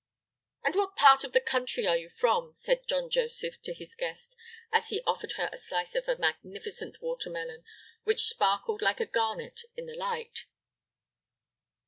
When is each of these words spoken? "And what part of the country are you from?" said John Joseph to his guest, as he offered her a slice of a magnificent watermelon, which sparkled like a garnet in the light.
"And 0.63 0.73
what 0.73 0.95
part 0.95 1.23
of 1.23 1.31
the 1.31 1.39
country 1.39 1.85
are 1.85 1.95
you 1.95 2.09
from?" 2.09 2.55
said 2.55 2.87
John 2.87 3.07
Joseph 3.07 3.61
to 3.61 3.71
his 3.71 3.93
guest, 3.93 4.35
as 4.71 4.89
he 4.89 5.03
offered 5.05 5.33
her 5.33 5.47
a 5.53 5.59
slice 5.59 5.93
of 5.93 6.07
a 6.07 6.15
magnificent 6.17 6.99
watermelon, 7.03 7.63
which 8.03 8.23
sparkled 8.25 8.81
like 8.81 8.99
a 8.99 9.05
garnet 9.05 9.61
in 9.75 9.85
the 9.85 9.93
light. 9.95 10.45